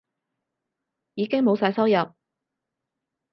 [1.13, 2.13] 已經冇晒收入